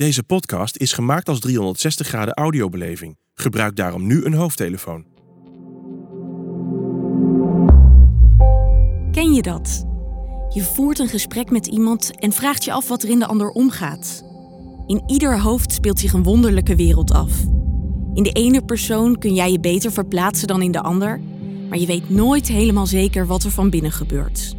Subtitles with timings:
[0.00, 3.18] Deze podcast is gemaakt als 360 graden audiobeleving.
[3.34, 5.04] Gebruik daarom nu een hoofdtelefoon.
[9.12, 9.84] Ken je dat?
[10.48, 13.50] Je voert een gesprek met iemand en vraagt je af wat er in de ander
[13.50, 14.24] omgaat.
[14.86, 17.32] In ieder hoofd speelt zich een wonderlijke wereld af.
[18.14, 21.20] In de ene persoon kun jij je beter verplaatsen dan in de ander,
[21.68, 24.58] maar je weet nooit helemaal zeker wat er van binnen gebeurt.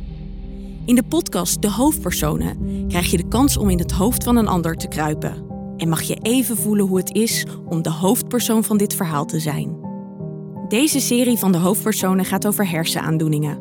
[0.85, 4.47] In de podcast De Hoofdpersonen krijg je de kans om in het hoofd van een
[4.47, 5.45] ander te kruipen.
[5.77, 9.39] En mag je even voelen hoe het is om de hoofdpersoon van dit verhaal te
[9.39, 9.77] zijn.
[10.67, 13.59] Deze serie van De Hoofdpersonen gaat over hersenaandoeningen.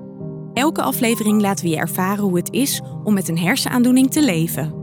[0.54, 4.74] Elke aflevering laten we je ervaren hoe het is om met een hersenaandoening te leven.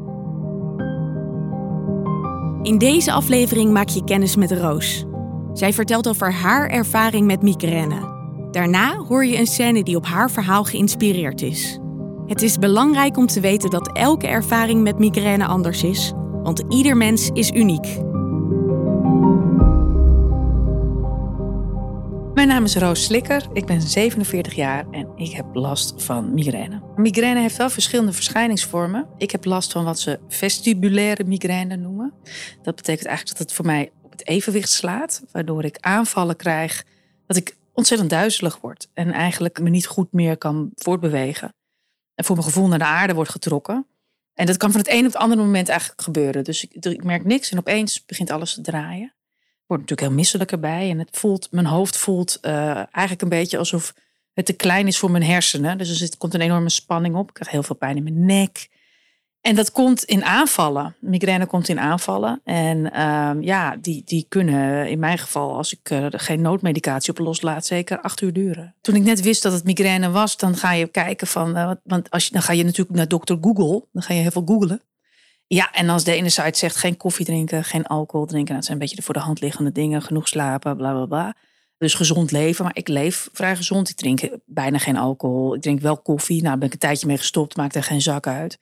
[2.61, 5.05] In deze aflevering maak je kennis met Roos.
[5.53, 8.15] Zij vertelt over haar ervaring met migraine.
[8.51, 11.79] Daarna hoor je een scène die op haar verhaal geïnspireerd is.
[12.27, 16.11] Het is belangrijk om te weten dat elke ervaring met migraine anders is,
[16.43, 17.85] want ieder mens is uniek.
[22.33, 26.81] Mijn naam is Roos Slikker, ik ben 47 jaar en ik heb last van migraine.
[26.95, 29.07] Migraine heeft wel verschillende verschijningsvormen.
[29.17, 32.13] Ik heb last van wat ze vestibulaire migraine noemen.
[32.61, 36.83] Dat betekent eigenlijk dat het voor mij op het evenwicht slaat, waardoor ik aanvallen krijg
[37.25, 41.55] dat ik ontzettend duizelig word en eigenlijk me niet goed meer kan voortbewegen
[42.17, 43.85] en voor mijn gevoel naar de aarde wordt getrokken.
[44.33, 46.43] En dat kan van het een op het andere moment eigenlijk gebeuren.
[46.43, 49.13] Dus ik, merk niks en opeens begint alles te draaien.
[49.35, 50.89] Ik word natuurlijk heel misselijk erbij.
[50.89, 53.93] En het voelt, mijn hoofd voelt uh, eigenlijk een beetje alsof
[54.33, 55.77] het te klein is voor mijn hersenen.
[55.77, 57.27] Dus er zit, komt een enorme spanning op.
[57.27, 58.69] Ik krijg heel veel pijn in mijn nek.
[59.47, 60.95] En dat komt in aanvallen.
[60.99, 62.41] Migraine komt in aanvallen.
[62.43, 67.17] En uh, ja, die, die kunnen in mijn geval, als ik uh, geen noodmedicatie op
[67.17, 68.75] loslaat, zeker acht uur duren.
[68.81, 71.57] Toen ik net wist dat het migraine was, dan ga je kijken van.
[71.57, 73.85] Uh, want als je, dan ga je natuurlijk naar dokter Google.
[73.91, 74.81] Dan ga je heel veel googlen.
[75.45, 78.55] Ja, en als de ene site zegt geen koffie drinken, geen alcohol drinken.
[78.55, 80.01] Dat zijn een beetje de voor de hand liggende dingen.
[80.01, 81.35] Genoeg slapen, bla bla bla.
[81.77, 82.63] Dus gezond leven.
[82.63, 83.89] Maar ik leef vrij gezond.
[83.89, 85.55] Ik drink bijna geen alcohol.
[85.55, 86.41] Ik drink wel koffie.
[86.41, 87.55] Nou, ben ik een tijdje mee gestopt.
[87.55, 88.57] Maakt er geen zak uit.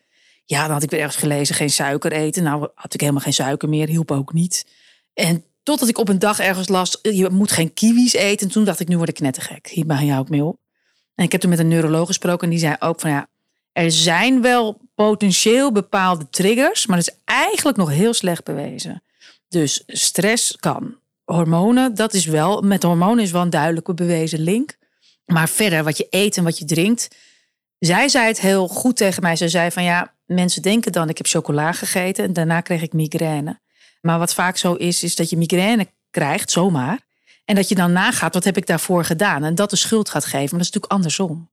[0.45, 2.43] Ja, dan had ik weer ergens gelezen, geen suiker eten.
[2.43, 4.65] Nou had ik helemaal geen suiker meer, hielp ook niet.
[5.13, 8.47] En totdat ik op een dag ergens las, je moet geen kiwis eten.
[8.47, 9.67] En toen dacht ik, nu word ik knettergek.
[9.67, 10.59] Hier ben je ook mee op.
[11.15, 13.27] En ik heb toen met een neuroloog gesproken en die zei ook van ja,
[13.71, 19.03] er zijn wel potentieel bepaalde triggers, maar dat is eigenlijk nog heel slecht bewezen.
[19.49, 20.95] Dus stress kan.
[21.23, 24.77] Hormonen, dat is wel, met hormonen is wel een duidelijke bewezen link.
[25.25, 27.15] Maar verder, wat je eet en wat je drinkt.
[27.79, 29.35] Zij zei het heel goed tegen mij.
[29.35, 32.93] Ze zei van ja, mensen denken dan, ik heb chocola gegeten en daarna kreeg ik
[32.93, 33.59] migraine.
[34.01, 36.99] Maar wat vaak zo is, is dat je migraine krijgt, zomaar.
[37.45, 39.43] En dat je dan nagaat, wat heb ik daarvoor gedaan?
[39.43, 40.39] En dat de schuld gaat geven.
[40.39, 41.49] Maar dat is natuurlijk andersom.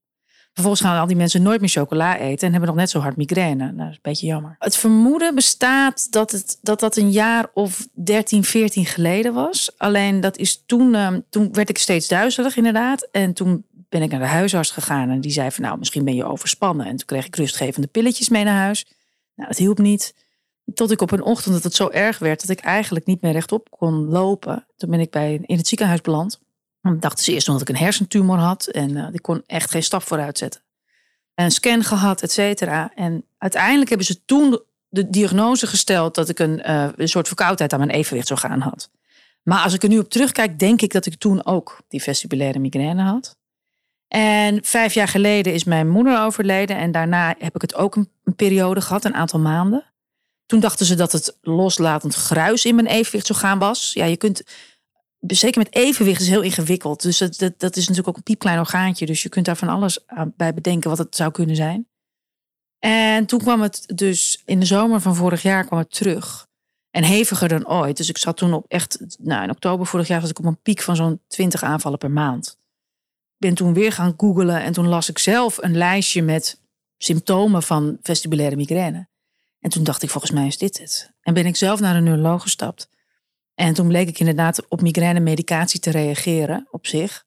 [0.53, 3.16] Vervolgens gaan al die mensen nooit meer chocola eten en hebben nog net zo hard
[3.16, 3.65] migraine.
[3.65, 4.56] Nou, dat is een beetje jammer.
[4.59, 9.72] Het vermoeden bestaat dat het, dat, dat een jaar of 13, 14 geleden was.
[9.77, 13.09] Alleen dat is toen, ehm, toen werd ik steeds duizelig inderdaad.
[13.12, 16.14] En toen ben ik naar de huisarts gegaan en die zei van nou, misschien ben
[16.14, 16.86] je overspannen.
[16.86, 18.86] En toen kreeg ik rustgevende pilletjes mee naar huis.
[19.34, 20.14] Nou, dat hielp niet.
[20.75, 23.32] Tot ik op een ochtend dat het zo erg werd dat ik eigenlijk niet meer
[23.32, 24.66] rechtop kon lopen.
[24.76, 26.41] Toen ben ik bij, in het ziekenhuis beland.
[26.82, 29.70] Dan dachten ze eerst nog dat ik een hersentumor had en uh, ik kon echt
[29.70, 30.60] geen stap vooruit zetten.
[31.34, 32.92] En een scan gehad, et cetera.
[32.94, 37.72] En uiteindelijk hebben ze toen de diagnose gesteld dat ik een, uh, een soort verkoudheid
[37.72, 38.91] aan mijn evenwichtsorgaan had.
[39.42, 42.59] Maar als ik er nu op terugkijk, denk ik dat ik toen ook die vestibulaire
[42.59, 43.36] migraine had.
[44.12, 46.77] En vijf jaar geleden is mijn moeder overleden.
[46.77, 49.93] En daarna heb ik het ook een, periode gehad, een aantal maanden.
[50.47, 53.93] Toen dachten ze dat het loslatend gruis in mijn evenwichtsorgaan was.
[53.93, 54.43] Ja, je kunt,
[55.21, 57.03] zeker met evenwicht is heel ingewikkeld.
[57.03, 59.06] Dus dat, dat, dat is natuurlijk ook een piepklein orgaantje.
[59.06, 59.99] Dus je kunt daar van alles
[60.37, 61.89] bij bedenken wat het zou kunnen zijn.
[62.78, 66.47] En toen kwam het dus in de zomer van vorig jaar kwam het terug.
[66.91, 67.97] En heviger dan ooit.
[67.97, 70.62] Dus ik zat toen op echt, nou in oktober vorig jaar was ik op een
[70.62, 72.61] piek van zo'n 20 aanvallen per maand
[73.42, 76.60] ben toen weer gaan googlen en toen las ik zelf een lijstje met
[76.98, 79.08] symptomen van vestibulaire migraine.
[79.60, 81.12] En toen dacht ik, volgens mij is dit het.
[81.20, 82.89] En ben ik zelf naar een neuroloog gestapt.
[83.54, 87.24] En toen bleek ik inderdaad op migraine medicatie te reageren op zich.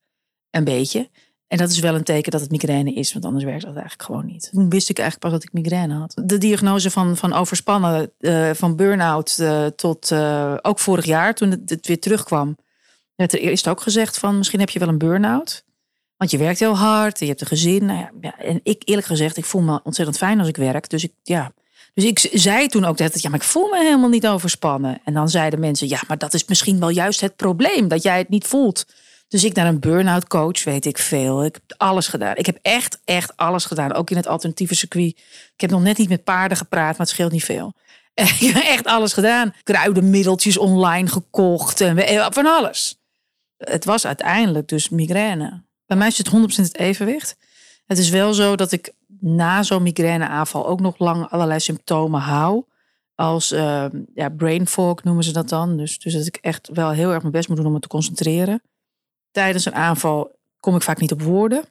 [0.49, 1.09] Een beetje.
[1.47, 4.03] En dat is wel een teken dat het migraine is, want anders werkt dat eigenlijk
[4.03, 4.49] gewoon niet.
[4.51, 6.21] Toen wist ik eigenlijk pas dat ik migraine had.
[6.25, 11.51] De diagnose van, van overspannen, uh, van burn-out uh, tot uh, ook vorig jaar, toen
[11.51, 12.57] het, het, weer terugkwam,
[13.15, 15.65] werd er eerst ook gezegd van misschien heb je wel een burn-out.
[16.17, 17.85] Want je werkt heel hard, je hebt een gezin.
[17.85, 20.89] Nou ja, en ik eerlijk gezegd, ik voel me ontzettend fijn als ik werk.
[20.89, 21.51] Dus ik, ja.
[21.93, 25.01] dus ik zei toen ook dat, ja, maar ik voel me helemaal niet overspannen.
[25.03, 28.17] En dan zeiden mensen, ja, maar dat is misschien wel juist het probleem, dat jij
[28.17, 28.85] het niet voelt.
[29.27, 31.45] Dus ik naar een burn-out coach, weet ik veel.
[31.45, 32.35] Ik heb alles gedaan.
[32.35, 33.93] Ik heb echt, echt alles gedaan.
[33.93, 35.17] Ook in het alternatieve circuit.
[35.53, 37.73] Ik heb nog net niet met paarden gepraat, maar het scheelt niet veel.
[38.75, 39.53] Echt alles gedaan.
[39.63, 42.99] Kruidenmiddeltjes online gekocht en van alles.
[43.57, 45.64] Het was uiteindelijk dus migraine.
[45.85, 47.37] Bij mij is het 100% het evenwicht.
[47.85, 52.63] Het is wel zo dat ik na zo'n migraineaanval ook nog lang allerlei symptomen hou.
[53.15, 55.77] Als uh, ja, brain fog noemen ze dat dan.
[55.77, 57.87] Dus, dus dat ik echt wel heel erg mijn best moet doen om me te
[57.87, 58.61] concentreren.
[59.31, 61.63] Tijdens een aanval kom ik vaak niet op woorden.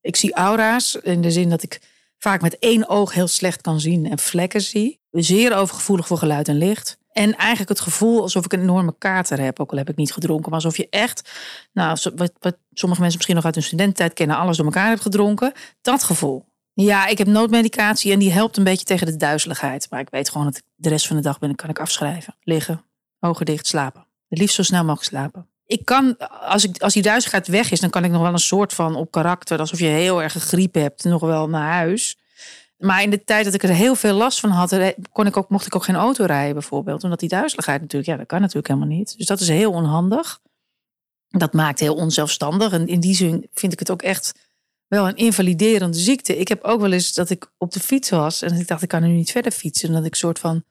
[0.00, 1.80] Ik zie aura's in de zin dat ik
[2.18, 5.00] vaak met één oog heel slecht kan zien en vlekken zie.
[5.10, 6.98] Zeer overgevoelig voor geluid en licht.
[7.12, 10.12] En eigenlijk het gevoel alsof ik een enorme kater heb, ook al heb ik niet
[10.12, 10.50] gedronken.
[10.50, 11.30] Maar alsof je echt,
[11.72, 15.02] nou, wat, wat sommige mensen misschien nog uit hun studententijd kennen, alles door elkaar hebt
[15.02, 15.52] gedronken.
[15.80, 16.44] Dat gevoel.
[16.74, 19.86] Ja, ik heb noodmedicatie en die helpt een beetje tegen de duizeligheid.
[19.90, 22.36] Maar ik weet gewoon dat ik de rest van de dag ben, kan ik afschrijven.
[22.40, 22.84] Liggen,
[23.20, 24.06] ogen dicht, slapen.
[24.28, 25.46] Het liefst zo snel mogelijk slapen.
[25.66, 28.38] Ik kan, als, ik, als die duizeligheid weg is, dan kan ik nog wel een
[28.38, 32.18] soort van op karakter, alsof je heel erg griep hebt, nog wel naar huis.
[32.82, 35.48] Maar in de tijd dat ik er heel veel last van had, kon ik ook,
[35.48, 37.04] mocht ik ook geen auto rijden bijvoorbeeld.
[37.04, 39.16] Omdat die duizeligheid natuurlijk, ja, dat kan natuurlijk helemaal niet.
[39.16, 40.40] Dus dat is heel onhandig.
[41.28, 42.72] Dat maakt heel onzelfstandig.
[42.72, 44.32] En in die zin vind ik het ook echt
[44.86, 46.38] wel een invaliderende ziekte.
[46.38, 48.88] Ik heb ook wel eens dat ik op de fiets was en ik dacht, ik
[48.88, 49.88] kan nu niet verder fietsen.
[49.88, 50.64] En dat ik soort van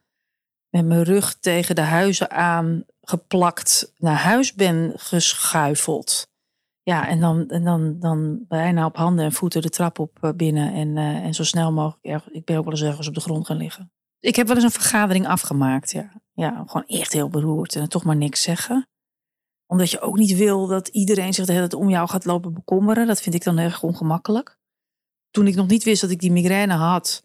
[0.69, 6.27] met mijn rug tegen de huizen aan geplakt naar huis ben geschuifeld.
[6.83, 10.31] Ja, en dan, en dan, dan bijna op handen en voeten de trap op eh,
[10.35, 10.73] binnen.
[10.73, 12.25] En, uh, en zo snel mogelijk.
[12.31, 13.91] ik ben ook wel eens ergens op de grond gaan liggen.
[14.19, 15.91] Ik heb wel eens een vergadering afgemaakt.
[15.91, 17.75] Ja, ja gewoon echt heel beroerd.
[17.75, 18.87] En toch maar niks zeggen.
[19.67, 22.53] Omdat je ook niet wil dat iedereen zich de hele tijd om jou gaat lopen
[22.53, 23.07] bekommeren.
[23.07, 24.57] Dat vind ik dan erg ongemakkelijk.
[25.29, 27.23] Toen ik nog niet wist dat ik die migraine had,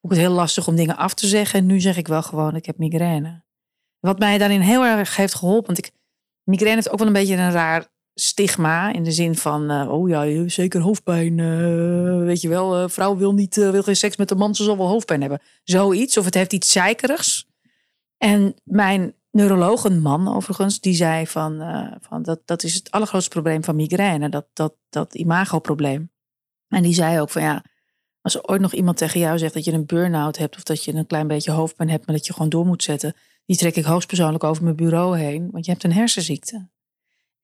[0.00, 1.58] vond ik het heel lastig om dingen af te zeggen.
[1.58, 3.44] En nu zeg ik wel gewoon, ik heb migraine.
[3.98, 5.66] Wat mij daarin heel erg heeft geholpen.
[5.66, 5.92] Want ik,
[6.42, 7.88] migraine heeft ook wel een beetje een raar
[8.18, 11.38] stigma in de zin van, uh, oh ja, zeker hoofdpijn.
[11.38, 14.64] Uh, weet je wel, uh, vrouw wil, niet, wil geen seks met een man, ze
[14.64, 15.40] zal wel hoofdpijn hebben.
[15.62, 17.48] Zoiets, of het heeft iets zeikerigs.
[18.16, 21.62] En mijn neuroloog, een man overigens, die zei van,
[22.00, 26.10] van dat, dat is het allergrootste probleem van migraine, dat, dat, dat imagoprobleem.
[26.68, 27.64] En die zei ook van ja,
[28.20, 30.84] als er ooit nog iemand tegen jou zegt dat je een burn-out hebt of dat
[30.84, 33.14] je een klein beetje hoofdpijn hebt, maar dat je gewoon door moet zetten,
[33.44, 36.68] die trek ik hoogstpersoonlijk over mijn bureau heen, want je hebt een hersenziekte.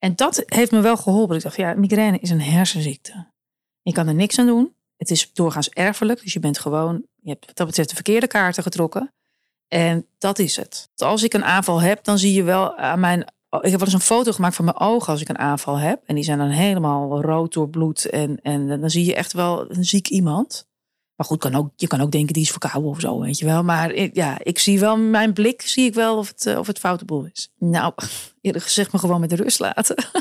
[0.03, 1.35] En dat heeft me wel geholpen.
[1.35, 3.27] Ik dacht, ja, migraine is een hersenziekte.
[3.81, 4.75] Je kan er niks aan doen.
[4.97, 6.21] Het is doorgaans erfelijk.
[6.21, 9.13] Dus je bent gewoon, je hebt wat dat betreft de verkeerde kaarten getrokken.
[9.67, 10.89] En dat is het.
[10.95, 13.19] Als ik een aanval heb, dan zie je wel aan mijn.
[13.49, 16.01] Ik heb wel eens een foto gemaakt van mijn ogen als ik een aanval heb.
[16.05, 18.05] En die zijn dan helemaal rood door bloed.
[18.05, 20.65] En, en dan zie je echt wel een ziek iemand.
[21.15, 23.45] Maar goed, kan ook, je kan ook denken die is verkouden of zo, weet je
[23.45, 23.63] wel.
[23.63, 26.79] Maar ja, ik zie wel, mijn blik zie ik wel of het, eh, of het
[26.79, 27.51] foute boel is.
[27.57, 27.93] Nou,
[28.41, 29.95] eerlijk gezegd me gewoon met de rust laten.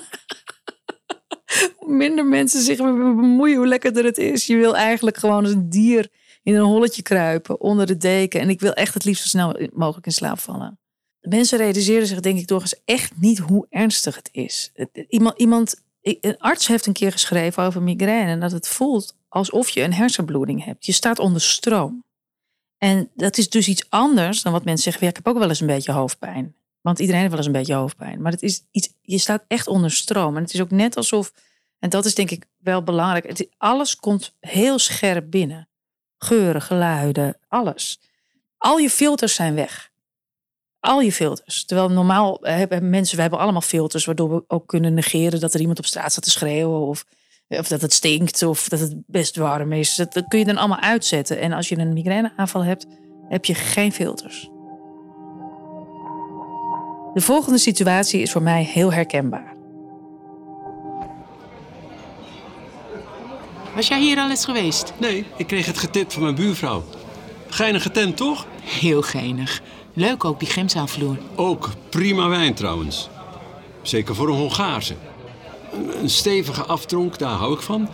[1.77, 4.47] hoe minder mensen zich bemoeien, hoe lekkerder het is.
[4.47, 6.09] Je wil eigenlijk gewoon als een dier
[6.43, 8.41] in een holletje kruipen, onder de deken.
[8.41, 10.79] En ik wil echt het liefst zo snel mogelijk in slaap vallen.
[11.21, 14.73] Mensen realiseren zich denk ik doorgaans echt niet hoe ernstig het is.
[15.09, 19.69] Iemand, iemand, een arts heeft een keer geschreven over migraine en dat het voelt alsof
[19.69, 20.87] je een hersenbloeding hebt.
[20.87, 22.05] Je staat onder stroom.
[22.79, 25.09] En dat is dus iets anders dan wat mensen zeggen.
[25.09, 26.55] Ik heb ook wel eens een beetje hoofdpijn.
[26.81, 28.23] Want iedereen heeft wel eens een beetje hoofdpijn.
[28.23, 30.37] Maar het is iets, je staat echt onder stroom.
[30.37, 31.33] En het is ook net alsof,
[31.79, 33.27] en dat is denk ik wel belangrijk.
[33.27, 35.69] Het, alles komt heel scherp binnen.
[36.19, 38.01] Geuren, geluiden, alles.
[38.59, 39.91] Al je filters zijn weg.
[40.81, 41.65] Al je filters.
[41.65, 45.61] Terwijl normaal hebben mensen, we hebben allemaal filters waardoor we ook kunnen negeren dat er
[45.61, 47.05] iemand op straat staat te schreeuwen of
[47.59, 49.95] of dat het stinkt of dat het best warm is.
[49.95, 51.41] Dat, kun je dan allemaal uitzetten.
[51.41, 52.87] En als je een migraineaanval hebt,
[53.29, 54.51] heb je geen filters.
[57.15, 59.57] De volgende situatie is voor mij heel herkenbaar.
[63.75, 64.93] Was jij hier al eens geweest?
[64.99, 66.85] Nee, ik kreeg het getipt van mijn buurvrouw.
[67.49, 68.47] Geinig tent, toch?
[68.63, 69.63] Heel geinig.
[69.93, 71.17] Leuk ook, die gemzaalvloer.
[71.35, 73.09] Ook prima wijn trouwens.
[73.83, 74.95] Zeker voor een Hongaarse.
[76.01, 77.89] Een stevige aftronk, daar hou ik van.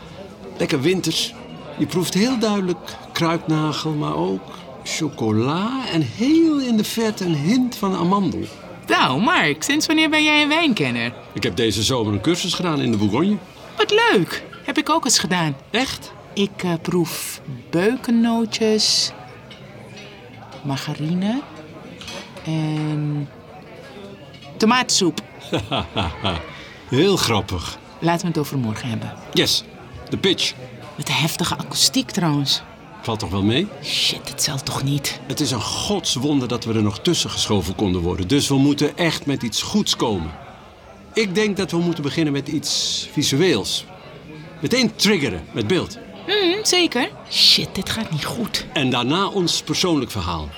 [0.59, 1.35] Lekker winters.
[1.79, 4.43] Je proeft heel duidelijk kruidnagel, maar ook
[4.85, 8.41] chocola en heel in de vet een hint van amandel.
[8.87, 11.13] Nou, Mark, sinds wanneer ben jij een wijnkenner?
[11.33, 13.37] Ik heb deze zomer een cursus gedaan in de Bourgogne.
[13.77, 14.45] Wat leuk.
[14.65, 15.57] Heb ik ook eens gedaan.
[15.71, 16.13] Echt?
[16.33, 19.13] Ik uh, proef beukennootjes,
[20.63, 21.43] margarine
[22.45, 23.29] en
[24.57, 25.21] tomatensoep.
[26.89, 27.79] Heel grappig.
[28.01, 29.13] Laten we het over morgen hebben.
[29.33, 29.65] Yes,
[30.09, 30.55] de pitch.
[30.97, 32.63] Met de heftige akoestiek trouwens.
[33.03, 33.67] Valt toch wel mee?
[33.83, 35.21] Shit, het zal toch niet?
[35.27, 38.29] Het is een godswonder dat we er nog tussen geschoven konden worden.
[38.29, 40.31] Dus we moeten echt met iets goeds komen.
[41.15, 43.85] Ik denk dat we moeten beginnen met iets visueels.
[44.61, 45.99] Meteen triggeren met beeld.
[46.27, 47.11] Mm, zeker.
[47.31, 48.67] Shit, dit gaat niet goed.
[48.73, 50.49] En daarna ons persoonlijk verhaal.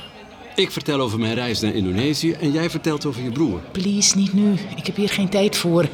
[0.55, 3.61] Ik vertel over mijn reis naar Indonesië en jij vertelt over je broer.
[3.73, 4.55] Please, niet nu.
[4.77, 5.89] Ik heb hier geen tijd voor.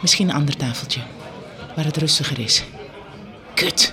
[0.00, 1.00] Misschien een ander tafeltje.
[1.76, 2.64] Waar het rustiger is.
[3.54, 3.92] Kut.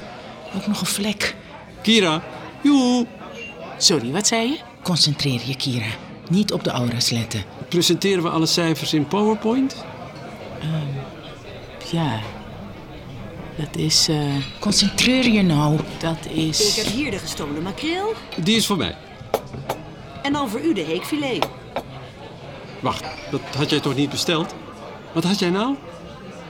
[0.56, 1.36] Ook nog een vlek.
[1.82, 2.24] Kira,
[2.62, 3.06] joe.
[3.78, 4.58] Sorry, wat zei je?
[4.84, 5.86] Concentreer je, Kira.
[6.30, 7.44] Niet op de aura's letten.
[7.70, 9.76] Presenteren we alle cijfers in PowerPoint?
[11.92, 12.20] Ja.
[13.58, 14.08] Dat is...
[14.10, 14.18] eh,
[14.60, 15.80] Concentreer je nou.
[16.00, 16.76] Dat Ik is...
[16.76, 18.14] heb hier de gestolen makreel.
[18.44, 18.96] Die is voor mij.
[20.24, 21.48] En dan voor u de heekfilet.
[22.80, 24.54] Wacht, dat had jij toch niet besteld?
[25.14, 25.76] Wat had jij nou?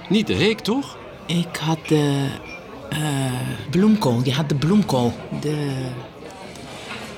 [0.09, 0.97] Niet de heek, toch?
[1.25, 2.27] Ik had de...
[2.89, 2.99] eh,
[3.69, 4.21] bloemkool.
[4.23, 5.13] Je had de bloemkool.
[5.41, 5.85] De...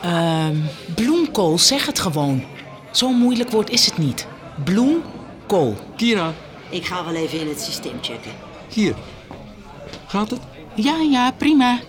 [0.02, 0.56] ehm,
[0.96, 2.44] bloemkool, zeg het gewoon.
[2.92, 4.28] Zo'n moeilijk woord is het niet.
[4.64, 5.75] Bloemkool.
[5.96, 6.34] Kira,
[6.70, 8.32] Ik ga wel even in het systeem checken.
[8.70, 8.96] hier.
[10.08, 10.40] Gaat het?
[10.75, 11.80] Ja, ja, prima.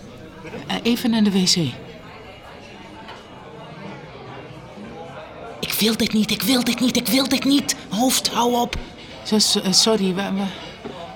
[0.66, 1.56] Eh, even naar de wc.
[5.60, 7.76] Ik wil dit niet, ik wil dit niet, ik wil dit niet.
[7.90, 8.76] Hoofd, hou op.
[9.26, 10.52] Zo, eh, sorry, waar, waar,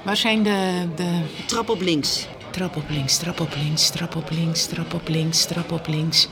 [0.04, 1.20] waar zijn de, de...
[1.46, 2.26] Trap op links.
[2.50, 6.28] Trap op links, trap op links, trap op links, trap op links, trap op links.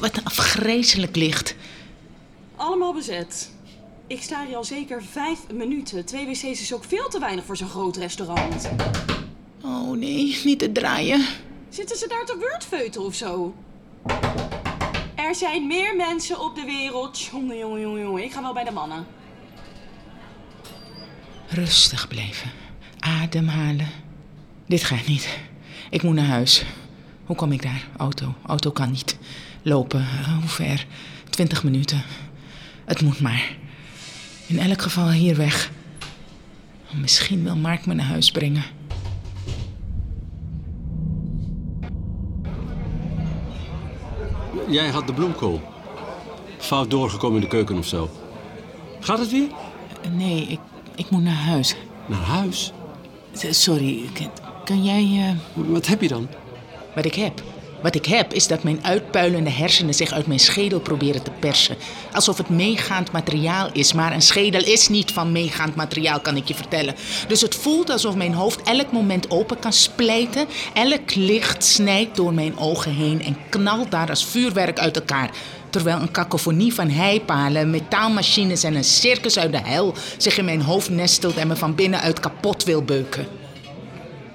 [0.00, 1.54] Wat een afgrijzelijk licht.
[2.56, 3.50] Allemaal bezet.
[4.06, 6.04] Ik sta hier al zeker vijf minuten.
[6.04, 8.70] Twee wc's is ook veel te weinig voor zo'n groot restaurant.
[9.64, 11.26] Oh nee, niet te draaien.
[11.68, 13.54] Zitten ze daar te wordfeuten of zo?
[15.28, 17.20] Er zijn meer mensen op de wereld.
[17.20, 18.24] Jongen, jongen, jongen, jongen.
[18.24, 19.06] Ik ga wel bij de mannen.
[21.48, 22.50] Rustig blijven.
[22.98, 23.88] Ademhalen.
[24.66, 25.38] Dit gaat niet.
[25.90, 26.64] Ik moet naar huis.
[27.24, 27.86] Hoe kom ik daar?
[27.96, 28.34] Auto.
[28.46, 29.18] Auto kan niet.
[29.62, 30.00] Lopen.
[30.00, 30.86] Eh, Hoe ver?
[31.30, 32.02] Twintig minuten.
[32.84, 33.56] Het moet maar.
[34.46, 35.70] In elk geval hier weg.
[36.94, 38.64] Misschien wil Mark me naar huis brengen.
[44.70, 45.60] Jij had de bloemkool.
[46.58, 48.08] Fout doorgekomen in de keuken of zo.
[49.00, 49.48] Gaat het weer?
[50.12, 50.58] Nee, ik,
[50.94, 51.76] ik moet naar huis.
[52.06, 52.72] Naar huis?
[53.32, 54.30] Sorry, kan,
[54.64, 55.02] kan jij...
[55.28, 56.28] eh, Wat heb je dan?
[56.94, 57.42] Wat ik heb.
[57.82, 61.76] Wat ik heb is dat mijn uitpuilende hersenen zich uit mijn schedel proberen te persen.
[62.12, 63.92] Alsof het meegaand materiaal is.
[63.92, 66.94] Maar een schedel is niet van meegaand materiaal, kan ik je vertellen.
[67.28, 70.46] Dus het voelt alsof mijn hoofd elk moment open kan splijten.
[70.74, 75.30] Elk licht snijdt door mijn ogen heen en knalt daar als vuurwerk uit elkaar.
[75.70, 80.62] Terwijl een kakofonie van heipalen, metaalmachines en een circus uit de hel zich in mijn
[80.62, 83.26] hoofd nestelt en me van binnenuit kapot wil beuken.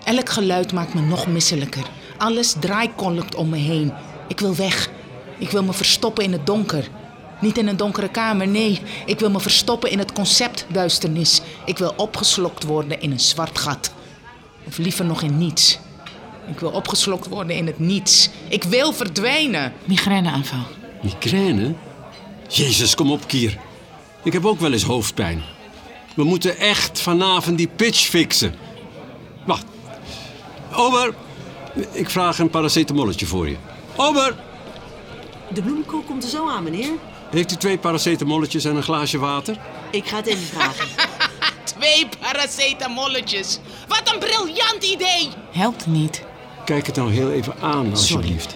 [0.03, 1.83] Elk geluid maakt me nog misselijker.
[2.17, 3.93] Alles draaikolkt om me heen.
[4.27, 4.89] Ik wil weg.
[5.37, 6.87] Ik wil me verstoppen in het donker.
[7.41, 8.81] Niet in een donkere kamer, nee.
[9.05, 11.41] Ik wil me verstoppen in het concept duisternis.
[11.65, 13.93] Ik wil opgeslokt worden in een zwart gat.
[14.67, 15.79] Of liever nog in niets.
[16.47, 18.29] Ik wil opgeslokt worden in het niets.
[18.47, 19.73] Ik wil verdwijnen.
[19.83, 20.65] Migraineaanval.
[21.01, 21.73] Migraine?
[22.47, 23.57] Jezus, kom op, Kier.
[24.23, 25.43] Ik heb ook wel eens hoofdpijn.
[26.15, 28.55] We moeten echt vanavond die pitch fixen.
[29.45, 29.65] Wacht.
[30.75, 31.13] Ober,
[31.91, 33.55] ik vraag een paracetamolletje voor je.
[33.95, 34.35] Ober,
[35.49, 36.91] De bloemkool komt er zo aan, meneer.
[37.31, 39.57] heeft u twee paracetamolletjes en een glaasje water?
[39.91, 40.87] Ik ga het even vragen.
[41.77, 43.59] Twee paracetamolletjes.
[43.87, 45.29] Wat een briljant idee.
[45.51, 46.23] Helpt niet.
[46.65, 48.55] Kijk het nou heel even aan, alsjeblieft.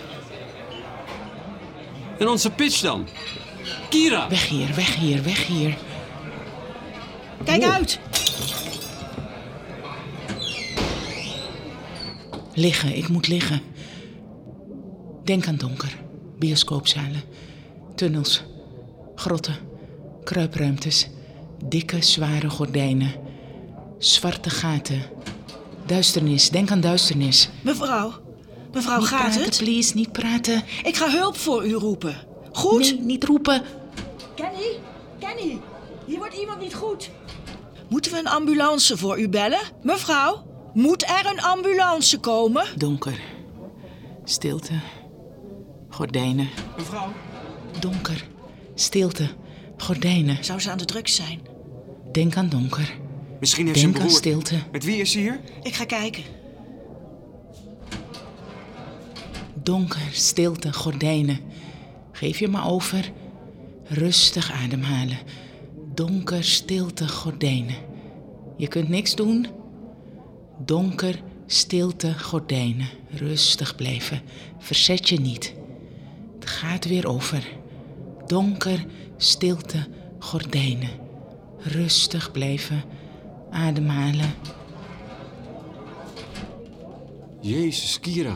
[2.19, 3.07] En onze pitch dan?
[3.89, 4.29] Kira!
[4.29, 5.77] Weg hier, weg hier, weg hier.
[7.43, 7.99] Kijk uit!
[12.59, 13.61] Liggen, ik moet liggen.
[15.23, 15.97] Denk aan donker.
[16.39, 17.21] Bioscoopzalen.
[17.95, 18.43] Tunnels.
[19.15, 19.55] Grotten.
[20.23, 21.07] Kruipruimtes.
[21.65, 23.11] Dikke, zware gordijnen.
[23.97, 25.01] Zwarte gaten.
[25.85, 26.49] Duisternis.
[26.49, 27.49] Denk aan duisternis.
[27.61, 28.13] Mevrouw,
[28.73, 29.57] mevrouw, niet gaat praten, het?
[29.57, 29.95] please.
[29.95, 30.63] Niet praten.
[30.83, 32.15] Ik ga hulp voor u roepen.
[32.51, 32.79] Goed?
[32.79, 33.61] Nee, niet roepen.
[34.35, 34.79] Kenny?
[35.19, 35.59] Kenny?
[36.05, 37.09] Hier wordt iemand niet goed.
[37.87, 39.61] Moeten we een ambulance voor u bellen?
[39.81, 42.65] Mevrouw, moet er een ambulance komen?
[42.77, 43.19] Donker.
[44.23, 44.73] Stilte.
[45.89, 46.49] Gordijnen.
[46.77, 47.11] Mevrouw.
[47.79, 48.27] Donker.
[48.75, 49.27] Stilte.
[49.77, 50.43] Gordijnen.
[50.43, 51.39] Zou ze aan de drugs zijn?
[52.11, 52.97] Denk aan donker.
[53.39, 54.19] Misschien heeft ze een Denk aan broer.
[54.19, 54.55] stilte.
[54.71, 55.39] Met wie is ze hier?
[55.63, 56.23] Ik ga kijken.
[59.53, 61.39] Donker, stilte, gordijnen.
[62.11, 63.11] Geef je maar over.
[63.83, 65.17] Rustig ademhalen.
[65.93, 67.75] Donker, stilte, gordijnen.
[68.57, 69.47] Je kunt niks doen.
[70.65, 72.87] Donker, stilte, gordijnen.
[73.09, 74.21] Rustig blijven.
[74.57, 75.53] Verzet je niet.
[76.39, 77.47] Het gaat weer over.
[78.25, 78.85] Donker,
[79.17, 79.87] stilte,
[80.19, 80.89] gordijnen.
[81.57, 82.83] Rustig blijven.
[83.51, 84.33] Ademhalen.
[87.41, 88.35] Jezus, Kira.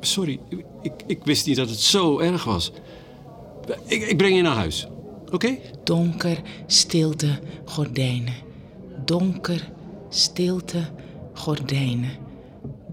[0.00, 0.40] Sorry,
[0.82, 2.72] ik, ik wist niet dat het zo erg was.
[3.86, 4.86] Ik, ik breng je naar huis,
[5.30, 5.58] oké?
[5.84, 8.34] Donker, stilte, gordijnen.
[9.04, 9.70] Donker,
[10.08, 10.90] stilte,
[11.36, 12.10] gordijnen.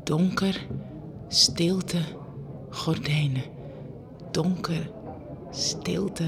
[0.04, 0.68] Donker,
[1.28, 1.98] stilte,
[2.70, 3.44] gordijnen.
[4.32, 4.92] Donker,
[5.52, 6.26] stilte,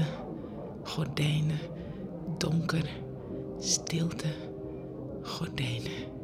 [0.82, 1.58] gordijnen.
[2.38, 2.88] Donker,
[3.58, 4.28] stilte,
[5.22, 6.14] gordijnen.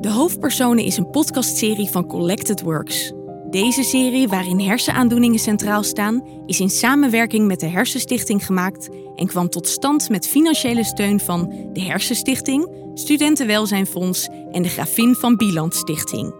[0.00, 3.12] De Hoofdpersonen is een podcastserie van Collected Works.
[3.50, 9.48] Deze serie, waarin hersenaandoeningen centraal staan, is in samenwerking met de Hersenstichting gemaakt en kwam
[9.48, 16.34] tot stand met financiële steun van de Hersenstichting, Studentenwelzijnfonds en de Gravin van Bieland Stichting.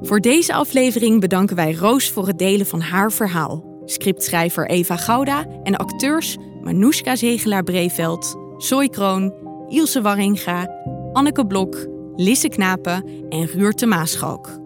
[0.00, 3.64] Voor deze aflevering bedanken wij Roos voor het delen van haar verhaal.
[3.84, 9.34] Scriptschrijver Eva Gouda en acteurs Manoushka Zegelaar-Breveld, Zoe Kroon,
[9.68, 10.70] Ilse Warringa,
[11.12, 11.86] Anneke Blok,
[12.16, 14.63] Lisse Knapen en Ruurte Maaschalk.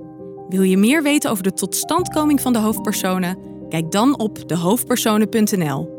[0.48, 3.38] Wil je meer weten over de totstandkoming van de hoofdpersonen?
[3.68, 5.97] Kijk dan op dehoofdpersonen.nl.